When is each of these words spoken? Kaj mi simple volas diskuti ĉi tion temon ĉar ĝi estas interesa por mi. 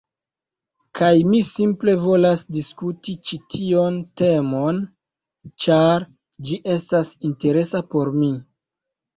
Kaj 0.99 1.09
mi 1.33 1.41
simple 1.49 1.93
volas 2.05 2.41
diskuti 2.55 3.15
ĉi 3.29 3.39
tion 3.57 4.01
temon 4.23 4.81
ĉar 5.67 6.07
ĝi 6.49 6.59
estas 6.79 7.13
interesa 7.31 7.85
por 7.93 8.15
mi. 8.19 8.33